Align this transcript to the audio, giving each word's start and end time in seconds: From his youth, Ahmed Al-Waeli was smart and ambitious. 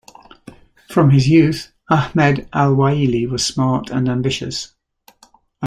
From 0.89 1.11
his 1.11 1.29
youth, 1.29 1.71
Ahmed 1.87 2.49
Al-Waeli 2.53 3.29
was 3.29 3.45
smart 3.45 3.91
and 3.91 4.09
ambitious. 4.09 4.73